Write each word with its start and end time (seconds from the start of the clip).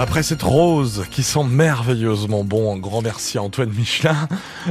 Après 0.00 0.22
cette 0.22 0.42
rose 0.42 1.04
qui 1.10 1.22
sent 1.22 1.44
merveilleusement 1.44 2.42
bon, 2.42 2.74
un 2.74 2.78
grand 2.78 3.02
merci 3.02 3.36
à 3.36 3.42
Antoine 3.42 3.68
Michelin. 3.68 4.16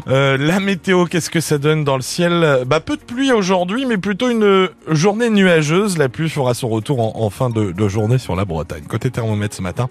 Euh, 0.08 0.38
la 0.38 0.60
météo, 0.60 1.06
qu'est-ce 1.06 1.30
que 1.30 1.40
ça 1.40 1.60
donne 1.60 1.84
dans 1.84 1.96
le 1.96 2.02
ciel? 2.02 2.64
Bah 2.66 2.80
peu 2.80 2.98
de 2.98 3.02
pluie 3.02 3.32
aujourd'hui, 3.32 3.86
mais 3.86 3.98
plutôt 3.98 4.30
une 4.30 4.70
journée 4.88 5.30
nuageuse. 5.30 6.00
La 6.00 6.10
pluie 6.10 6.30
fera 6.30 6.56
son 6.56 6.70
retour 6.70 7.16
en, 7.22 7.30
fin 7.30 7.50
de, 7.50 7.88
journée 7.88 8.18
sur 8.18 8.36
la 8.36 8.46
Bretagne. 8.46 8.84
Côté 8.88 9.12
thermomètre 9.12 9.56
ce 9.56 9.62
matin, 9.62 9.88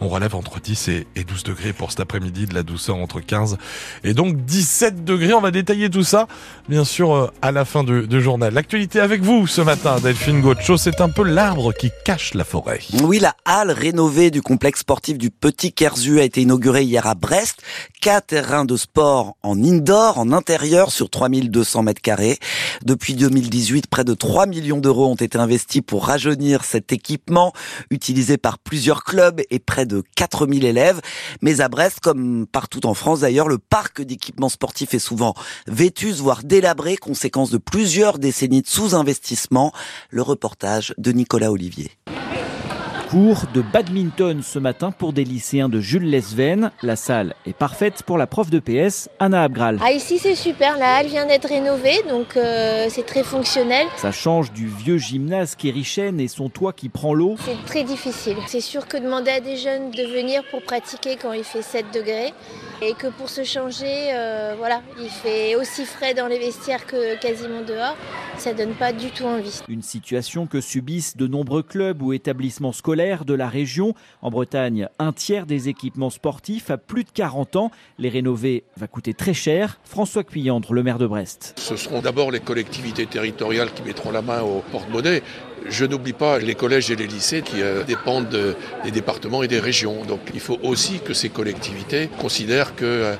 on 0.00 0.08
relève 0.08 0.34
entre 0.34 0.58
10 0.58 0.88
et, 0.88 1.06
12 1.26 1.42
degrés 1.44 1.72
pour 1.74 1.90
cet 1.90 2.00
après-midi, 2.00 2.46
de 2.46 2.54
la 2.54 2.62
douceur 2.62 2.96
entre 2.96 3.20
15 3.20 3.58
et 4.04 4.14
donc 4.14 4.36
17 4.44 5.04
degrés. 5.04 5.34
On 5.34 5.40
va 5.42 5.50
détailler 5.50 5.90
tout 5.90 6.04
ça, 6.04 6.28
bien 6.68 6.84
sûr, 6.84 7.14
euh, 7.14 7.30
à 7.42 7.52
la 7.52 7.66
fin 7.66 7.84
du, 7.84 8.22
journal. 8.22 8.54
L'actualité 8.54 9.00
avec 9.00 9.22
vous 9.22 9.46
ce 9.46 9.60
matin, 9.60 9.96
Delphine 10.02 10.40
Gaucho, 10.40 10.78
c'est 10.78 11.02
un 11.02 11.10
peu 11.10 11.24
l'arbre 11.24 11.72
qui 11.72 11.90
cache 12.04 12.32
la 12.34 12.44
forêt. 12.44 12.80
Oui, 13.02 13.18
la 13.18 13.34
halle 13.44 13.70
rénovée 13.70 14.30
du 14.30 14.40
complexe 14.40 14.77
sportif 14.78 15.18
du 15.18 15.30
Petit 15.30 15.72
Kerzu 15.72 16.20
a 16.20 16.22
été 16.22 16.40
inauguré 16.42 16.84
hier 16.84 17.06
à 17.06 17.14
Brest. 17.14 17.62
Quatre 18.00 18.28
terrains 18.28 18.64
de 18.64 18.76
sport 18.76 19.36
en 19.42 19.62
indoor, 19.62 20.18
en 20.18 20.32
intérieur, 20.32 20.92
sur 20.92 21.10
3200 21.10 21.82
mètres 21.82 22.00
carrés. 22.00 22.38
Depuis 22.84 23.14
2018, 23.14 23.88
près 23.88 24.04
de 24.04 24.14
3 24.14 24.46
millions 24.46 24.78
d'euros 24.78 25.06
ont 25.06 25.14
été 25.14 25.38
investis 25.38 25.82
pour 25.82 26.06
rajeunir 26.06 26.64
cet 26.64 26.92
équipement, 26.92 27.52
utilisé 27.90 28.38
par 28.38 28.58
plusieurs 28.58 29.04
clubs 29.04 29.40
et 29.50 29.58
près 29.58 29.86
de 29.86 30.02
4000 30.16 30.64
élèves. 30.64 31.00
Mais 31.42 31.60
à 31.60 31.68
Brest, 31.68 32.00
comme 32.00 32.46
partout 32.46 32.86
en 32.86 32.94
France 32.94 33.20
d'ailleurs, 33.20 33.48
le 33.48 33.58
parc 33.58 34.00
d'équipements 34.02 34.48
sportifs 34.48 34.94
est 34.94 34.98
souvent 34.98 35.34
vétus, 35.66 36.20
voire 36.20 36.44
délabré, 36.44 36.96
conséquence 36.96 37.50
de 37.50 37.58
plusieurs 37.58 38.18
décennies 38.18 38.62
de 38.62 38.68
sous-investissement. 38.68 39.72
Le 40.10 40.22
reportage 40.22 40.94
de 40.98 41.12
Nicolas 41.12 41.50
Olivier. 41.50 41.90
Cours 43.08 43.44
de 43.54 43.62
badminton 43.62 44.42
ce 44.42 44.58
matin 44.58 44.90
pour 44.90 45.14
des 45.14 45.24
lycéens 45.24 45.70
de 45.70 45.80
Jules 45.80 46.10
Lesven. 46.10 46.70
La 46.82 46.94
salle 46.94 47.34
est 47.46 47.56
parfaite 47.56 48.02
pour 48.02 48.18
la 48.18 48.26
prof 48.26 48.50
de 48.50 48.58
PS, 48.58 49.08
Anna 49.18 49.44
Abgral. 49.44 49.78
Ah 49.82 49.92
ici 49.92 50.18
c'est 50.18 50.34
super, 50.34 50.76
la 50.76 50.96
halle 50.96 51.06
vient 51.06 51.24
d'être 51.24 51.48
rénovée 51.48 52.02
donc 52.06 52.36
euh, 52.36 52.88
c'est 52.90 53.06
très 53.06 53.22
fonctionnel. 53.22 53.86
Ça 53.96 54.12
change 54.12 54.52
du 54.52 54.66
vieux 54.66 54.98
gymnase 54.98 55.54
Kérichen 55.54 56.20
et 56.20 56.28
son 56.28 56.50
toit 56.50 56.74
qui 56.74 56.90
prend 56.90 57.14
l'eau. 57.14 57.36
C'est 57.46 57.64
très 57.64 57.82
difficile. 57.82 58.36
C'est 58.46 58.60
sûr 58.60 58.86
que 58.86 58.98
demander 58.98 59.30
à 59.30 59.40
des 59.40 59.56
jeunes 59.56 59.90
de 59.90 60.02
venir 60.14 60.42
pour 60.50 60.60
pratiquer 60.60 61.16
quand 61.16 61.32
il 61.32 61.44
fait 61.44 61.62
7 61.62 61.86
degrés 61.94 62.34
et 62.82 62.92
que 62.92 63.06
pour 63.06 63.30
se 63.30 63.42
changer, 63.42 64.10
euh, 64.12 64.54
voilà, 64.58 64.82
il 65.00 65.08
fait 65.08 65.56
aussi 65.56 65.86
frais 65.86 66.12
dans 66.12 66.26
les 66.26 66.38
vestiaires 66.38 66.84
que 66.84 67.18
quasiment 67.18 67.62
dehors. 67.62 67.96
Ça 68.38 68.54
donne 68.54 68.74
pas 68.74 68.92
du 68.92 69.10
tout 69.10 69.24
envie. 69.24 69.60
Une 69.68 69.82
situation 69.82 70.46
que 70.46 70.60
subissent 70.60 71.16
de 71.16 71.26
nombreux 71.26 71.64
clubs 71.64 72.00
ou 72.00 72.12
établissements 72.12 72.72
scolaires 72.72 73.24
de 73.24 73.34
la 73.34 73.48
région. 73.48 73.94
En 74.22 74.30
Bretagne, 74.30 74.88
un 75.00 75.12
tiers 75.12 75.44
des 75.44 75.68
équipements 75.68 76.10
sportifs 76.10 76.70
a 76.70 76.78
plus 76.78 77.02
de 77.02 77.10
40 77.10 77.56
ans. 77.56 77.72
Les 77.98 78.08
rénover 78.08 78.62
va 78.76 78.86
coûter 78.86 79.12
très 79.12 79.34
cher. 79.34 79.80
François 79.82 80.22
Cuyandre, 80.22 80.72
le 80.72 80.84
maire 80.84 80.98
de 80.98 81.06
Brest. 81.08 81.54
Ce 81.56 81.74
seront 81.74 82.00
d'abord 82.00 82.30
les 82.30 82.38
collectivités 82.38 83.06
territoriales 83.06 83.72
qui 83.72 83.82
mettront 83.82 84.12
la 84.12 84.22
main 84.22 84.42
au 84.42 84.62
porte-monnaie. 84.70 85.22
Je 85.66 85.84
n'oublie 85.84 86.12
pas 86.12 86.38
les 86.38 86.54
collèges 86.54 86.92
et 86.92 86.96
les 86.96 87.08
lycées 87.08 87.42
qui 87.42 87.60
euh, 87.60 87.82
dépendent 87.82 88.54
des 88.84 88.90
départements 88.92 89.42
et 89.42 89.48
des 89.48 89.58
régions. 89.58 90.04
Donc 90.04 90.20
il 90.32 90.40
faut 90.40 90.58
aussi 90.62 91.00
que 91.00 91.12
ces 91.12 91.28
collectivités 91.28 92.08
considèrent 92.20 92.76
que 92.76 92.84
euh, 92.84 93.14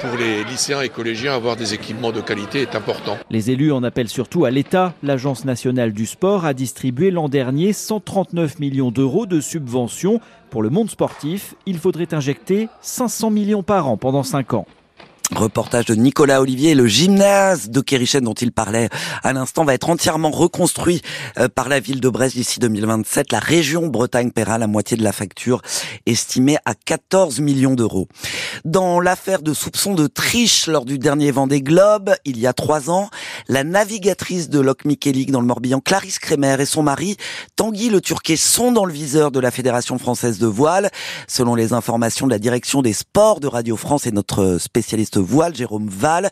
pour 0.00 0.16
les 0.18 0.44
lycéens 0.44 0.80
et 0.80 0.88
collégiens, 0.88 1.34
avoir 1.34 1.56
des 1.56 1.74
équipements 1.74 2.12
de 2.12 2.20
qualité 2.20 2.62
est 2.62 2.74
important. 2.74 3.16
Les 3.30 3.50
élus 3.50 3.72
en 3.72 3.82
appellent 3.82 4.08
surtout 4.08 4.44
à 4.44 4.50
l'État. 4.50 4.94
L'Agence 5.02 5.44
nationale 5.44 5.92
du 5.92 6.06
sport 6.06 6.44
a 6.44 6.54
distribué 6.54 7.10
l'an 7.10 7.28
dernier 7.28 7.72
139 7.72 8.58
millions 8.58 8.90
d'euros 8.90 9.26
de 9.26 9.40
subventions. 9.40 10.20
Pour 10.50 10.62
le 10.62 10.70
monde 10.70 10.90
sportif, 10.90 11.54
il 11.66 11.78
faudrait 11.78 12.12
injecter 12.14 12.68
500 12.80 13.30
millions 13.30 13.62
par 13.62 13.88
an 13.88 13.96
pendant 13.96 14.22
5 14.22 14.54
ans. 14.54 14.66
Reportage 15.32 15.86
de 15.86 15.94
Nicolas 15.94 16.42
Olivier, 16.42 16.74
le 16.74 16.86
gymnase 16.86 17.70
de 17.70 17.80
Kérichen 17.80 18.20
dont 18.20 18.34
il 18.34 18.52
parlait 18.52 18.90
à 19.22 19.32
l'instant 19.32 19.64
va 19.64 19.72
être 19.72 19.88
entièrement 19.88 20.30
reconstruit 20.30 21.00
euh, 21.38 21.48
par 21.48 21.70
la 21.70 21.80
ville 21.80 22.00
de 22.00 22.10
Brest 22.10 22.36
d'ici 22.36 22.60
2027. 22.60 23.32
La 23.32 23.38
région 23.38 23.86
Bretagne 23.86 24.32
paiera 24.32 24.58
la 24.58 24.66
moitié 24.66 24.98
de 24.98 25.02
la 25.02 25.12
facture, 25.12 25.62
estimée 26.04 26.58
à 26.66 26.74
14 26.74 27.40
millions 27.40 27.74
d'euros. 27.74 28.06
Dans 28.66 29.00
l'affaire 29.00 29.40
de 29.40 29.54
soupçons 29.54 29.94
de 29.94 30.08
triche 30.08 30.66
lors 30.66 30.84
du 30.84 30.98
dernier 30.98 31.30
Vendée 31.30 31.62
Globe, 31.62 32.14
il 32.26 32.38
y 32.38 32.46
a 32.46 32.52
trois 32.52 32.90
ans, 32.90 33.08
la 33.48 33.64
navigatrice 33.64 34.50
de 34.50 34.60
Loc 34.60 34.84
Michelig 34.84 35.30
dans 35.30 35.40
le 35.40 35.46
Morbihan, 35.46 35.80
Clarisse 35.80 36.18
Kremer 36.18 36.60
et 36.60 36.66
son 36.66 36.82
mari, 36.82 37.16
Tanguy 37.56 37.88
Le 37.88 38.02
Turquet, 38.02 38.36
sont 38.36 38.72
dans 38.72 38.84
le 38.84 38.92
viseur 38.92 39.30
de 39.30 39.40
la 39.40 39.50
Fédération 39.50 39.98
française 39.98 40.38
de 40.38 40.46
voile. 40.46 40.90
Selon 41.28 41.54
les 41.54 41.72
informations 41.72 42.26
de 42.26 42.32
la 42.32 42.38
direction 42.38 42.82
des 42.82 42.92
sports 42.92 43.40
de 43.40 43.46
Radio 43.46 43.78
France 43.78 44.06
et 44.06 44.12
notre 44.12 44.58
spécialiste 44.58 45.13
voile, 45.16 45.54
Jérôme 45.54 45.88
Val. 45.88 46.30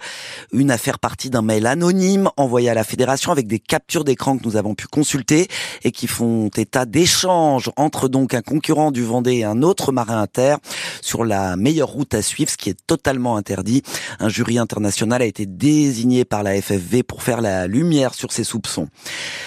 Une 0.53 0.71
affaire 0.71 0.99
partie 0.99 1.31
d'un 1.31 1.43
mail 1.43 1.67
anonyme 1.67 2.29
envoyé 2.37 2.69
à 2.69 2.75
la 2.75 2.85
fédération 2.85 3.33
avec 3.33 3.47
des 3.47 3.59
captures 3.59 4.05
d'écran 4.05 4.39
que 4.39 4.45
nous 4.45 4.57
avons 4.57 4.75
pu 4.75 4.87
consulter 4.87 5.49
et 5.85 5.93
qui 5.93 6.07
font 6.07 6.49
état 6.57 6.85
d'échanges 6.85 7.71
entre 7.77 8.09
donc 8.09 8.35
un 8.35 8.43
concurrent 8.43 8.91
du 8.91 9.03
Vendée 9.03 9.37
et 9.37 9.45
un 9.45 9.63
autre 9.63 9.93
marin 9.93 10.21
inter 10.21 10.57
sur 11.01 11.25
la 11.25 11.57
meilleure 11.57 11.89
route 11.89 12.15
à 12.15 12.23
suivre, 12.23 12.51
ce 12.51 12.57
qui 12.57 12.71
est 12.71 12.87
totalement 12.87 13.37
interdit. 13.37 13.83
Un 14.19 14.29
jury 14.29 14.59
international 14.59 15.23
a 15.23 15.27
été 15.27 15.47
désigné 15.47 16.25
par 16.25 16.43
la 16.43 16.61
FFV 16.61 17.03
pour 17.03 17.23
faire 17.23 17.41
la 17.41 17.67
lumière 17.67 18.15
sur 18.15 18.33
ces 18.33 18.45
soupçons. 18.45 18.89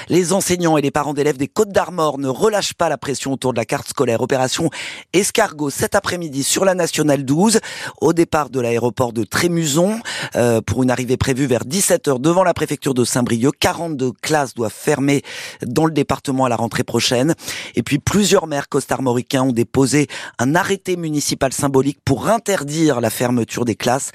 Les 0.09 0.33
enseignants 0.33 0.77
et 0.77 0.81
les 0.81 0.91
parents 0.91 1.13
d'élèves 1.13 1.37
des 1.37 1.47
Côtes 1.47 1.71
d'Armor 1.71 2.17
ne 2.17 2.27
relâchent 2.27 2.73
pas 2.73 2.89
la 2.89 2.97
pression 2.97 3.33
autour 3.33 3.53
de 3.53 3.57
la 3.57 3.65
carte 3.65 3.87
scolaire. 3.87 4.21
Opération 4.21 4.69
Escargot 5.13 5.69
cet 5.69 5.95
après-midi 5.95 6.43
sur 6.43 6.65
la 6.65 6.75
Nationale 6.75 7.25
12 7.25 7.59
au 8.01 8.13
départ 8.13 8.49
de 8.49 8.59
l'aéroport 8.59 9.13
de 9.13 9.23
Trémuson 9.25 9.99
euh, 10.35 10.61
pour 10.61 10.83
une 10.83 10.91
arrivée 10.91 11.17
prévue 11.17 11.45
vers 11.45 11.63
17h 11.63 12.19
devant 12.19 12.43
la 12.43 12.53
préfecture 12.53 12.93
de 12.93 13.03
Saint-Brieuc. 13.03 13.51
42 13.59 14.11
classes 14.21 14.53
doivent 14.53 14.73
fermer 14.73 15.21
dans 15.65 15.85
le 15.85 15.91
département 15.91 16.45
à 16.45 16.49
la 16.49 16.55
rentrée 16.55 16.83
prochaine. 16.83 17.35
Et 17.75 17.83
puis 17.83 17.99
plusieurs 17.99 18.47
maires 18.47 18.69
costarmoricains 18.69 19.43
ont 19.43 19.51
déposé 19.51 20.07
un 20.39 20.55
arrêté 20.55 20.95
municipal 20.95 21.53
symbolique 21.53 21.99
pour 22.05 22.27
interdire 22.27 23.01
la 23.01 23.09
fermeture 23.09 23.65
des 23.65 23.75
classes. 23.75 24.11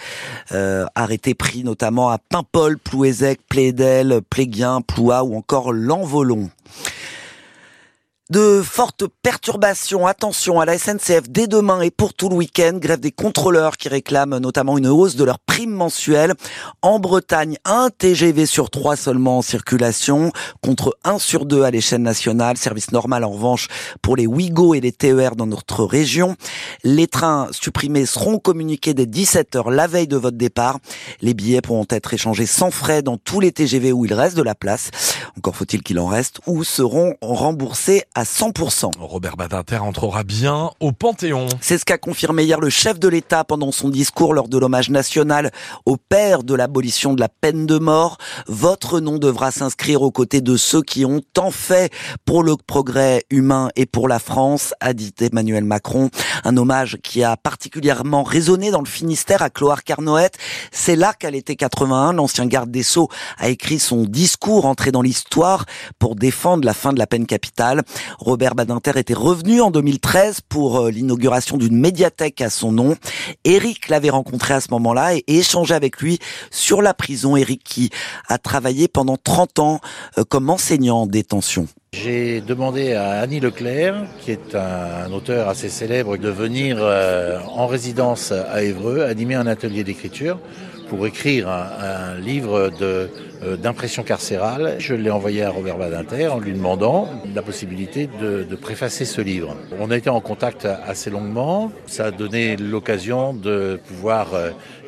Euh, 0.53 0.87
arrêté 0.95 1.35
pris 1.35 1.65
notamment 1.65 2.11
à 2.11 2.19
Paimpol, 2.19 2.79
Plouézec, 2.79 3.41
Plédel, 3.49 4.21
Pléguien, 4.29 4.81
Ploua 4.81 5.25
ou 5.25 5.37
encore 5.37 5.73
L'Envolon. 5.73 6.51
De 8.31 8.63
fortes 8.63 9.07
perturbations, 9.25 10.07
attention 10.07 10.61
à 10.61 10.65
la 10.65 10.79
SNCF 10.79 11.29
dès 11.29 11.49
demain 11.49 11.81
et 11.81 11.91
pour 11.91 12.15
tout 12.15 12.29
le 12.29 12.37
week-end, 12.37 12.75
grève 12.75 13.01
des 13.01 13.11
contrôleurs 13.11 13.77
qui 13.77 13.89
réclament 13.89 14.39
notamment 14.39 14.79
une 14.79 14.87
hausse 14.87 15.17
de 15.17 15.25
leur 15.25 15.41
prime 15.41 15.73
mensuelle. 15.73 16.35
En 16.81 17.01
Bretagne, 17.01 17.57
un 17.65 17.91
TGV 17.91 18.47
sur 18.47 18.71
trois 18.71 18.95
seulement 18.95 19.39
en 19.39 19.43
circulation, 19.43 20.31
contre 20.63 20.97
un 21.03 21.19
sur 21.19 21.45
deux 21.45 21.65
à 21.65 21.73
l'échelle 21.73 22.03
nationale. 22.03 22.57
Service 22.57 22.93
normal 22.93 23.25
en 23.25 23.31
revanche 23.31 23.67
pour 24.01 24.15
les 24.15 24.29
Ouigo 24.29 24.75
et 24.75 24.81
les 24.81 24.93
TER 24.93 25.35
dans 25.35 25.49
notre 25.49 25.83
région. 25.83 26.37
Les 26.85 27.09
trains 27.09 27.49
supprimés 27.51 28.07
seront 28.07 28.39
communiqués 28.39 28.95
dès 28.95 29.07
17h 29.07 29.73
la 29.73 29.89
veille 29.89 30.07
de 30.07 30.17
votre 30.17 30.37
départ. 30.37 30.79
Les 31.21 31.35
billets 31.35 31.63
pourront 31.63 31.87
être 31.91 32.15
échangés 32.15 32.47
sans 32.47 32.71
frais 32.71 33.03
dans 33.03 33.17
tous 33.17 33.41
les 33.41 33.51
TGV 33.51 33.91
où 33.91 34.05
il 34.05 34.15
reste 34.15 34.37
de 34.37 34.43
la 34.45 34.55
place. 34.55 34.93
Encore 35.37 35.57
faut-il 35.57 35.83
qu'il 35.83 35.99
en 35.99 36.07
reste, 36.07 36.39
ou 36.47 36.63
seront 36.63 37.17
remboursés 37.21 38.05
100%. 38.25 38.93
Robert 38.99 39.37
Badinter 39.37 39.79
entrera 39.79 40.25
bien 40.25 40.71
au 40.81 40.93
Panthéon. 40.93 41.47
C'est 41.61 41.79
ce 41.79 41.85
qu'a 41.85 41.99
confirmé 41.99 42.45
hier 42.45 42.61
le 42.61 42.71
chef 42.71 42.99
de 42.99 43.09
l'État 43.09 43.45
pendant 43.45 43.73
son 43.73 43.89
discours 43.89 44.35
lors 44.35 44.49
de 44.49 44.59
l'hommage 44.59 44.91
national 44.91 45.51
au 45.87 45.97
père 45.97 46.43
de 46.43 46.55
l'abolition 46.55 47.15
de 47.15 47.21
la 47.21 47.29
peine 47.29 47.67
de 47.67 47.79
mort. 47.79 48.19
Votre 48.47 49.01
nom 49.01 49.19
devra 49.19 49.51
s'inscrire 49.51 50.03
aux 50.03 50.11
côtés 50.11 50.41
de 50.41 50.57
ceux 50.57 50.83
qui 50.83 51.05
ont 51.05 51.21
tant 51.33 51.51
fait 51.51 51.93
pour 52.25 52.43
le 52.43 52.57
progrès 52.57 53.25
humain 53.31 53.71
et 53.77 53.87
pour 53.87 54.09
la 54.09 54.19
France, 54.19 54.75
a 54.81 54.93
dit 54.93 55.13
Emmanuel 55.21 55.65
Macron. 55.65 56.11
Un 56.45 56.57
hommage 56.57 56.99
qui 57.03 57.23
a 57.23 57.37
particulièrement 57.37 58.23
résonné 58.23 58.71
dans 58.71 58.81
le 58.81 58.87
Finistère 58.87 59.43
à 59.43 59.51
Cloire 59.51 59.85
Carnoët. 59.85 60.37
C'est 60.73 60.97
là 60.97 61.13
qu'à 61.13 61.31
l'été 61.31 61.57
81, 61.57 62.13
l'ancien 62.13 62.47
garde 62.47 62.71
des 62.71 62.83
Sceaux 62.83 63.09
a 63.39 63.49
écrit 63.49 63.79
son 63.79 64.05
discours 64.05 64.67
entré 64.67 64.93
dans 64.93 65.03
l'histoire 65.03 65.65
pour 65.99 66.17
défendre 66.17 66.65
la 66.65 66.75
fin 66.75 66.93
de 66.93 66.99
la 66.99 67.07
peine 67.07 67.27
capitale. 67.27 67.83
Robert 68.19 68.55
Badinter 68.55 68.93
était 68.97 69.15
revenu 69.15 69.61
en 69.61 69.71
2013 69.71 70.41
pour 70.49 70.81
euh, 70.81 70.91
l'inauguration 70.91 71.57
d'une 71.57 71.77
médiathèque 71.77 72.41
à 72.41 72.51
son 72.51 72.73
nom. 72.73 72.97
Eric 73.45 73.89
l'avait 73.89 74.11
rencontré 74.11 74.55
à 74.55 74.61
ce 74.61 74.69
moment-là 74.73 75.15
et 75.15 75.25
échangé 75.27 75.75
avec 75.75 76.01
lui 76.01 76.19
sur 76.51 76.83
la 76.83 76.95
prison. 76.95 77.37
Eric 77.37 77.63
qui 77.65 77.91
a 78.29 78.39
travaillé 78.39 78.89
pendant 78.89 79.17
30 79.17 79.59
ans 79.59 79.81
euh, 80.19 80.25
comme 80.25 80.51
enseignant 80.51 81.03
en 81.03 81.07
détention. 81.07 81.67
J'ai 81.93 82.41
demandé 82.41 82.93
à 82.93 83.21
Annie 83.21 83.41
Leclerc, 83.41 84.05
qui 84.21 84.31
est 84.31 84.55
un, 84.55 85.11
auteur 85.13 85.49
assez 85.49 85.69
célèbre, 85.69 86.17
de 86.17 86.29
venir 86.29 86.79
euh, 86.81 87.41
en 87.49 87.67
résidence 87.67 88.31
à 88.33 88.63
Évreux, 88.63 89.03
animer 89.03 89.35
un 89.35 89.49
atelier 89.49 89.83
d'écriture 89.83 90.39
pour 90.91 91.07
écrire 91.07 91.49
un, 91.49 92.17
livre 92.21 92.71
de 92.79 93.09
d'impression 93.63 94.03
carcérale. 94.03 94.75
Je 94.79 94.93
l'ai 94.93 95.09
envoyé 95.09 95.43
à 95.43 95.51
Robert 95.51 95.79
Badinter 95.79 96.29
en 96.29 96.39
lui 96.39 96.53
demandant 96.53 97.09
la 97.35 97.41
possibilité 97.41 98.07
de, 98.21 98.43
de, 98.43 98.57
préfacer 98.57 99.07
ce 99.07 99.23
livre. 99.23 99.57
On 99.79 99.91
a 99.91 99.97
été 99.97 100.11
en 100.11 100.21
contact 100.21 100.67
assez 100.67 101.09
longuement. 101.09 101.73
Ça 101.87 102.07
a 102.07 102.11
donné 102.11 102.57
l'occasion 102.59 103.33
de 103.33 103.81
pouvoir 103.89 104.29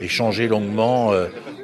échanger 0.03 0.49
longuement 0.49 1.13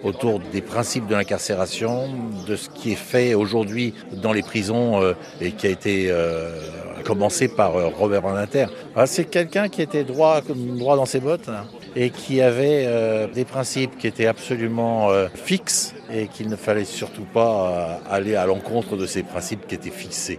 autour 0.03 0.41
des 0.41 0.61
principes 0.61 1.07
de 1.07 1.15
l'incarcération, 1.15 2.09
de 2.47 2.57
ce 2.57 2.69
qui 2.69 2.93
est 2.93 2.97
fait 2.97 3.35
aujourd'hui 3.35 3.95
dans 4.13 4.33
les 4.33 4.43
prisons 4.43 5.03
euh, 5.03 5.15
et 5.41 5.53
qui 5.53 5.67
a 5.67 5.71
été 5.71 6.07
euh, 6.11 6.51
commencé 7.05 7.49
par 7.49 7.77
euh, 7.77 7.89
Robert 7.89 8.23
Badinter. 8.23 8.67
Ah, 8.97 9.07
c'est 9.07 9.25
quelqu'un 9.25 9.69
qui 9.69 9.83
était 9.83 10.05
droit, 10.05 10.41
droit 10.41 10.97
dans 10.97 11.07
ses 11.07 11.21
bottes 11.21 11.51
et 12.01 12.11
qui 12.11 12.41
avait 12.41 12.87
des 13.35 13.45
principes 13.45 13.99
qui 13.99 14.07
étaient 14.07 14.27
absolument 14.27 15.09
fixes 15.35 15.95
et 16.13 16.29
qu'il 16.29 16.49
ne 16.49 16.55
fallait 16.55 16.85
surtout 16.85 17.27
pas 17.35 18.01
aller 18.09 18.37
à 18.37 18.47
l'encontre 18.47 18.97
de 18.97 19.05
ces 19.05 19.25
principes 19.25 19.67
qui 19.67 19.75
étaient 19.75 19.91
fixés. 19.91 20.39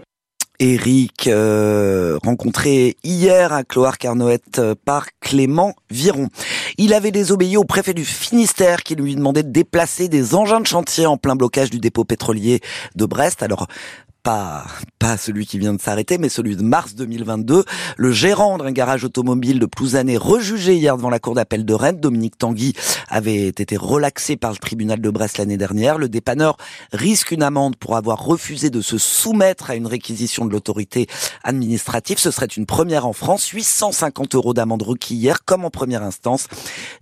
Eric, 0.61 1.27
euh, 1.27 2.17
rencontré 2.21 2.97
hier 3.05 3.53
à 3.53 3.63
Cloire 3.63 3.97
Carnoët 3.97 4.59
euh, 4.59 4.75
par 4.75 5.05
Clément 5.21 5.73
Viron. 5.89 6.27
Il 6.77 6.93
avait 6.93 7.11
désobéi 7.11 7.55
au 7.55 7.63
préfet 7.63 7.93
du 7.93 8.03
Finistère 8.03 8.83
qui 8.83 8.95
lui 8.95 9.15
demandait 9.15 9.43
de 9.43 9.51
déplacer 9.51 10.09
des 10.09 10.35
engins 10.35 10.59
de 10.59 10.67
chantier 10.67 11.05
en 11.05 11.15
plein 11.15 11.37
blocage 11.37 11.69
du 11.69 11.79
dépôt 11.79 12.03
pétrolier 12.03 12.59
de 12.95 13.05
Brest. 13.05 13.41
Alors, 13.41 13.67
pas, 14.99 15.17
celui 15.17 15.47
qui 15.47 15.57
vient 15.57 15.73
de 15.73 15.81
s'arrêter, 15.81 16.19
mais 16.19 16.29
celui 16.29 16.55
de 16.55 16.61
mars 16.61 16.93
2022. 16.93 17.63
Le 17.97 18.11
gérant 18.11 18.57
d'un 18.59 18.71
garage 18.71 19.03
automobile 19.03 19.57
de 19.57 19.65
Plouzané, 19.65 20.17
rejugé 20.17 20.75
hier 20.75 20.97
devant 20.97 21.09
la 21.09 21.19
cour 21.19 21.33
d'appel 21.33 21.65
de 21.65 21.73
Rennes, 21.73 21.99
Dominique 21.99 22.37
Tanguy, 22.37 22.73
avait 23.07 23.47
été 23.47 23.75
relaxé 23.75 24.37
par 24.37 24.51
le 24.51 24.57
tribunal 24.57 25.01
de 25.01 25.09
Brest 25.09 25.37
l'année 25.39 25.57
dernière. 25.57 25.97
Le 25.97 26.09
dépanneur 26.09 26.57
risque 26.91 27.31
une 27.31 27.41
amende 27.41 27.75
pour 27.77 27.95
avoir 27.95 28.23
refusé 28.23 28.69
de 28.69 28.81
se 28.81 28.99
soumettre 28.99 29.71
à 29.71 29.75
une 29.75 29.87
réquisition 29.87 30.45
de 30.45 30.51
l'autorité 30.51 31.07
administrative. 31.43 32.19
Ce 32.19 32.29
serait 32.29 32.45
une 32.45 32.67
première 32.67 33.07
en 33.07 33.13
France. 33.13 33.47
850 33.47 34.35
euros 34.35 34.53
d'amende 34.53 34.83
requis 34.83 35.15
hier, 35.15 35.43
comme 35.43 35.65
en 35.65 35.71
première 35.71 36.03
instance. 36.03 36.47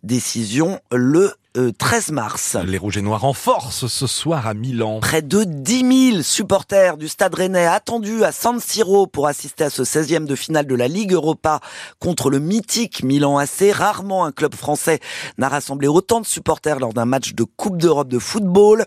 Décision 0.03 0.79
le 0.91 1.33
13 1.77 2.11
mars. 2.11 2.57
Les 2.65 2.77
Rouges 2.77 2.97
et 2.97 3.01
Noirs 3.01 3.25
en 3.25 3.33
force 3.33 3.87
ce 3.87 4.07
soir 4.07 4.47
à 4.47 4.53
Milan. 4.53 4.99
Près 4.99 5.21
de 5.21 5.43
10 5.43 6.11
000 6.11 6.21
supporters 6.21 6.97
du 6.97 7.07
Stade 7.07 7.33
Rennais 7.33 7.65
attendus 7.65 8.23
à 8.23 8.31
San 8.31 8.59
Siro 8.59 9.07
pour 9.07 9.27
assister 9.27 9.63
à 9.63 9.69
ce 9.69 9.83
16e 9.83 10.25
de 10.25 10.35
finale 10.35 10.67
de 10.67 10.75
la 10.75 10.87
Ligue 10.87 11.13
Europa 11.13 11.59
contre 11.99 12.29
le 12.29 12.39
mythique 12.39 13.03
Milan 13.03 13.37
AC. 13.37 13.71
Rarement 13.73 14.25
un 14.25 14.31
club 14.31 14.53
français 14.53 14.99
n'a 15.37 15.49
rassemblé 15.49 15.87
autant 15.87 16.21
de 16.21 16.27
supporters 16.27 16.79
lors 16.79 16.93
d'un 16.93 17.05
match 17.05 17.33
de 17.33 17.43
Coupe 17.43 17.77
d'Europe 17.77 18.09
de 18.09 18.19
football. 18.19 18.85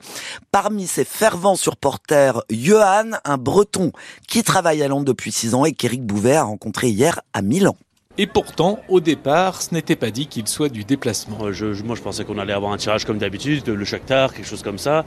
Parmi 0.53 0.87
ces 0.87 1.05
fervents 1.05 1.57
supporters, 1.57 2.43
Johan, 2.51 3.11
un 3.25 3.37
breton 3.37 3.91
qui 4.29 4.43
travaille 4.43 4.83
à 4.83 4.89
Londres 4.89 5.07
depuis 5.07 5.33
6 5.33 5.55
ans 5.55 5.65
et 5.65 5.73
qu'Éric 5.73 6.05
Bouvet 6.05 6.37
a 6.37 6.45
rencontré 6.45 6.91
hier 6.91 7.21
à 7.33 7.43
Milan. 7.43 7.77
Et 8.19 8.27
pourtant, 8.27 8.81
au 8.89 9.01
départ, 9.01 9.63
ce 9.63 9.73
n'était 9.73 9.95
pas 9.95 10.11
dit 10.11 10.27
qu'il 10.27 10.49
soit 10.49 10.69
du 10.69 10.85
déplacement. 10.85 11.39
moi, 11.39 11.53
je 11.53 12.03
pensais 12.03 12.25
qu'on 12.25 12.39
allait 12.39 12.53
avoir 12.53 12.73
un 12.73 12.77
tirage 12.77 13.05
comme 13.05 13.19
d'habitude, 13.19 13.69
le 13.69 13.85
Shakhtar, 13.85 14.35
quelque 14.35 14.49
chose 14.49 14.63
comme 14.63 14.79
ça. 14.79 15.05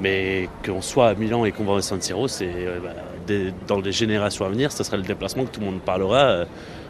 Mais 0.00 0.48
qu'on 0.64 0.80
soit 0.80 1.08
à 1.08 1.14
Milan 1.14 1.44
et 1.44 1.52
qu'on 1.52 1.64
va 1.64 1.72
au 1.72 1.80
San 1.80 2.00
Siro, 2.00 2.28
c'est 2.28 2.52
euh, 2.54 2.78
bah, 2.80 3.50
dans 3.66 3.80
les 3.80 3.92
générations 3.92 4.44
à 4.44 4.48
venir, 4.48 4.70
ce 4.70 4.84
serait 4.84 4.98
le 4.98 5.02
déplacement 5.02 5.44
que 5.44 5.50
tout 5.50 5.60
le 5.60 5.66
monde 5.66 5.80
parlera 5.80 6.18
euh, 6.18 6.44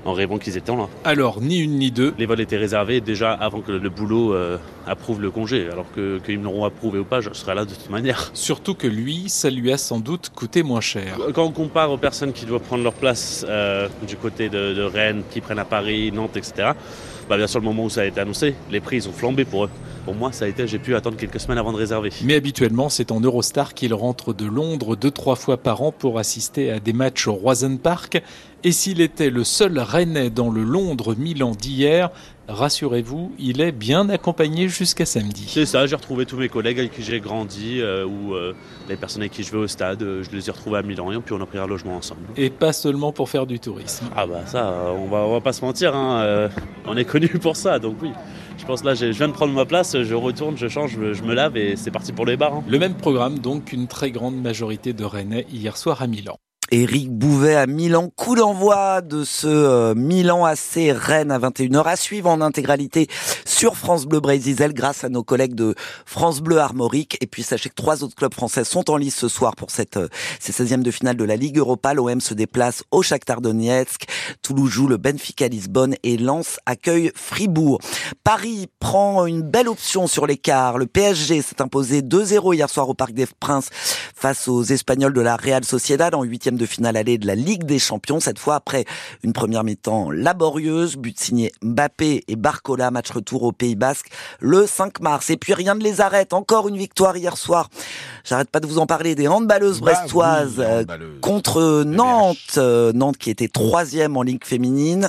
en 0.06 0.12
rêvant 0.12 0.38
qu'ils 0.38 0.56
étaient 0.56 0.74
là. 0.74 0.88
Alors, 1.04 1.40
ni 1.40 1.58
une 1.58 1.78
ni 1.78 1.90
deux. 1.90 2.14
Les 2.18 2.26
vols 2.26 2.40
étaient 2.40 2.56
réservés 2.56 3.00
déjà 3.00 3.32
avant 3.32 3.60
que 3.60 3.72
le 3.72 3.88
boulot 3.88 4.34
euh, 4.34 4.58
approuve 4.86 5.20
le 5.20 5.30
congé. 5.30 5.68
Alors 5.70 5.86
qu'ils 6.24 6.38
me 6.38 6.44
l'auront 6.44 6.64
approuvé 6.64 6.98
ou 6.98 7.04
pas, 7.04 7.20
je 7.20 7.30
serai 7.32 7.54
là 7.54 7.64
de 7.64 7.70
toute 7.70 7.90
manière. 7.90 8.30
Surtout 8.34 8.74
que 8.74 8.86
lui, 8.86 9.28
ça 9.28 9.50
lui 9.50 9.72
a 9.72 9.78
sans 9.78 9.98
doute 9.98 10.30
coûté 10.34 10.62
moins 10.62 10.80
cher. 10.80 11.18
Quand 11.34 11.44
on 11.44 11.52
compare 11.52 11.90
aux 11.90 11.98
personnes 11.98 12.32
qui 12.32 12.46
doivent 12.46 12.62
prendre 12.62 12.84
leur 12.84 12.94
place 12.94 13.44
euh, 13.48 13.88
du 14.06 14.16
côté 14.16 14.48
de, 14.48 14.82
Rennes, 14.82 15.22
qui 15.30 15.40
prennent 15.40 15.58
à 15.58 15.64
Paris, 15.64 16.12
Nantes, 16.12 16.36
etc., 16.36 16.72
bah 17.28 17.36
bien 17.36 17.48
sûr, 17.48 17.58
le 17.58 17.64
moment 17.64 17.84
où 17.84 17.90
ça 17.90 18.02
a 18.02 18.04
été 18.04 18.20
annoncé, 18.20 18.54
les 18.70 18.78
prix 18.78 18.98
ils 18.98 19.08
ont 19.08 19.12
flambé 19.12 19.44
pour 19.44 19.64
eux. 19.64 19.70
Pour 20.04 20.14
moi, 20.14 20.30
ça 20.30 20.44
a 20.44 20.48
été, 20.48 20.68
j'ai 20.68 20.78
pu 20.78 20.94
attendre 20.94 21.16
quelques 21.16 21.40
semaines 21.40 21.58
avant 21.58 21.72
de 21.72 21.76
réserver. 21.76 22.10
Mais 22.22 22.36
habituellement, 22.36 22.88
c'est 22.88 23.10
en 23.10 23.18
Eurostar 23.18 23.74
qu'il 23.74 23.92
rentre 23.92 24.32
de 24.32 24.46
Londres 24.46 24.94
deux, 24.94 25.10
trois 25.10 25.34
fois 25.34 25.56
par 25.56 25.82
an 25.82 25.90
pour 25.90 26.20
assister 26.20 26.70
à 26.70 26.78
des 26.78 26.92
matchs 26.92 27.26
au 27.26 27.32
Roisen 27.32 27.80
Park. 27.80 28.22
Et 28.66 28.72
s'il 28.72 29.00
était 29.00 29.30
le 29.30 29.44
seul 29.44 29.78
Rennais 29.78 30.28
dans 30.28 30.50
le 30.50 30.64
Londres-Milan 30.64 31.52
d'hier, 31.52 32.10
rassurez-vous, 32.48 33.30
il 33.38 33.60
est 33.60 33.70
bien 33.70 34.08
accompagné 34.08 34.68
jusqu'à 34.68 35.06
samedi. 35.06 35.44
C'est 35.46 35.66
ça, 35.66 35.86
j'ai 35.86 35.94
retrouvé 35.94 36.26
tous 36.26 36.36
mes 36.36 36.48
collègues 36.48 36.80
avec 36.80 36.90
qui 36.90 37.04
j'ai 37.04 37.20
grandi 37.20 37.80
euh, 37.80 38.04
ou 38.04 38.34
euh, 38.34 38.54
les 38.88 38.96
personnes 38.96 39.22
avec 39.22 39.30
qui 39.30 39.44
je 39.44 39.52
vais 39.52 39.58
au 39.58 39.68
stade, 39.68 40.02
euh, 40.02 40.24
je 40.24 40.32
les 40.32 40.48
ai 40.48 40.50
retrouvés 40.50 40.78
à 40.78 40.82
Milan 40.82 41.12
et 41.12 41.20
puis 41.20 41.32
on 41.32 41.40
a 41.40 41.46
pris 41.46 41.58
un 41.58 41.66
logement 41.68 41.94
ensemble. 41.94 42.22
Et 42.36 42.50
pas 42.50 42.72
seulement 42.72 43.12
pour 43.12 43.30
faire 43.30 43.46
du 43.46 43.60
tourisme. 43.60 44.06
Ah 44.16 44.26
bah 44.26 44.44
ça, 44.46 44.92
on 44.98 45.06
va, 45.06 45.18
on 45.18 45.34
va 45.34 45.40
pas 45.40 45.52
se 45.52 45.64
mentir, 45.64 45.94
hein, 45.94 46.50
on 46.86 46.96
est 46.96 47.04
connu 47.04 47.28
pour 47.40 47.54
ça, 47.54 47.78
donc 47.78 47.98
oui. 48.02 48.10
Je 48.58 48.64
pense 48.64 48.82
là, 48.82 48.94
je 48.94 49.06
viens 49.06 49.28
de 49.28 49.32
prendre 49.32 49.54
ma 49.54 49.64
place, 49.64 50.02
je 50.02 50.14
retourne, 50.16 50.56
je 50.56 50.66
change, 50.66 50.98
je 51.12 51.22
me 51.22 51.34
lave 51.34 51.56
et 51.56 51.76
c'est 51.76 51.92
parti 51.92 52.10
pour 52.10 52.26
les 52.26 52.36
bars. 52.36 52.54
Hein. 52.54 52.64
Le 52.66 52.80
même 52.80 52.94
programme 52.94 53.38
donc 53.38 53.66
qu'une 53.66 53.86
très 53.86 54.10
grande 54.10 54.42
majorité 54.42 54.92
de 54.92 55.04
Rennais 55.04 55.46
hier 55.52 55.76
soir 55.76 56.02
à 56.02 56.08
Milan. 56.08 56.36
Éric 56.72 57.10
Bouvet 57.10 57.54
à 57.54 57.66
Milan. 57.66 58.10
Coup 58.16 58.34
d'envoi 58.34 59.00
de 59.00 59.22
ce 59.22 59.46
euh, 59.46 59.94
Milan 59.94 60.44
AC 60.44 60.90
Rennes 60.92 61.30
à 61.30 61.38
21h 61.38 61.84
à 61.84 61.96
suivre 61.96 62.28
en 62.28 62.40
intégralité 62.40 63.06
sur 63.44 63.76
France 63.76 64.06
Bleu 64.06 64.18
Brésil 64.18 64.72
grâce 64.72 65.04
à 65.04 65.08
nos 65.08 65.22
collègues 65.22 65.54
de 65.54 65.74
France 66.04 66.40
Bleu 66.40 66.58
Armorique. 66.58 67.18
Et 67.20 67.26
puis 67.26 67.44
sachez 67.44 67.68
que 67.68 67.74
trois 67.74 68.02
autres 68.02 68.16
clubs 68.16 68.34
français 68.34 68.64
sont 68.64 68.90
en 68.90 68.96
lice 68.96 69.14
ce 69.14 69.28
soir 69.28 69.54
pour 69.54 69.70
cette 69.70 69.96
euh, 69.96 70.08
ces 70.40 70.52
16e 70.52 70.82
de 70.82 70.90
finale 70.90 71.16
de 71.16 71.24
la 71.24 71.36
Ligue 71.36 71.58
Europa. 71.58 71.94
L'OM 71.94 72.20
se 72.20 72.34
déplace 72.34 72.82
au 72.90 73.02
Shakhtar 73.02 73.40
Donetsk. 73.40 74.06
Toulouse 74.42 74.70
joue 74.70 74.88
le 74.88 74.96
Benfica 74.96 75.46
Lisbonne 75.46 75.94
et 76.02 76.16
Lens 76.16 76.58
accueille 76.66 77.12
Fribourg. 77.14 77.78
Paris 78.24 78.66
prend 78.80 79.26
une 79.26 79.42
belle 79.42 79.68
option 79.68 80.08
sur 80.08 80.26
l'écart. 80.26 80.78
Le 80.78 80.86
PSG 80.86 81.42
s'est 81.42 81.62
imposé 81.62 82.02
2-0 82.02 82.54
hier 82.54 82.68
soir 82.68 82.88
au 82.88 82.94
Parc 82.94 83.12
des 83.12 83.26
Princes 83.38 83.70
face 84.16 84.48
aux 84.48 84.62
Espagnols 84.62 85.12
de 85.12 85.20
la 85.20 85.36
Real 85.36 85.62
Sociedad 85.64 86.14
en 86.14 86.22
huitième 86.22 86.56
de 86.56 86.64
finale 86.64 86.96
allée 86.96 87.18
de 87.18 87.26
la 87.26 87.34
Ligue 87.34 87.64
des 87.64 87.78
Champions, 87.78 88.18
cette 88.18 88.38
fois 88.38 88.54
après 88.54 88.86
une 89.22 89.34
première 89.34 89.62
mi-temps 89.62 90.10
laborieuse, 90.10 90.96
but 90.96 91.20
signé 91.20 91.52
Mbappé 91.62 92.24
et 92.26 92.36
Barcola, 92.36 92.90
match 92.90 93.10
retour 93.10 93.42
au 93.42 93.52
Pays 93.52 93.76
Basque 93.76 94.08
le 94.40 94.66
5 94.66 95.00
mars. 95.00 95.28
Et 95.28 95.36
puis 95.36 95.52
rien 95.52 95.74
ne 95.74 95.82
les 95.82 96.00
arrête, 96.00 96.32
encore 96.32 96.66
une 96.66 96.78
victoire 96.78 97.16
hier 97.16 97.36
soir. 97.36 97.68
J'arrête 98.26 98.50
pas 98.50 98.58
de 98.58 98.66
vous 98.66 98.78
en 98.78 98.86
parler 98.86 99.14
des 99.14 99.28
handballeuses 99.28 99.80
bah 99.80 99.92
brestoises 99.92 100.56
euh, 100.58 100.84
contre 101.20 101.84
Nantes, 101.84 102.36
euh, 102.56 102.92
Nantes 102.92 103.18
qui 103.18 103.30
était 103.30 103.46
troisième 103.46 104.16
en 104.16 104.22
Ligue 104.22 104.44
féminine. 104.44 105.08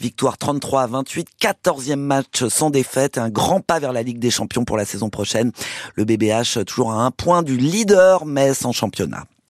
Victoire 0.00 0.36
33 0.36 0.82
à 0.82 0.86
28, 0.88 1.28
14e 1.40 1.94
match 1.94 2.44
sans 2.48 2.70
défaite, 2.70 3.18
un 3.18 3.30
grand 3.30 3.60
pas 3.60 3.78
vers 3.78 3.92
la 3.92 4.02
Ligue 4.02 4.18
des 4.18 4.30
Champions 4.30 4.64
pour 4.64 4.76
la 4.76 4.84
saison 4.84 5.10
prochaine. 5.10 5.52
Le 5.94 6.04
BBH 6.04 6.64
toujours 6.66 6.90
à 6.92 7.04
un 7.04 7.12
point 7.12 7.44
du 7.44 7.56
leader, 7.56 8.26
mais 8.26 8.52
sans 8.52 8.72
championnat. 8.72 9.24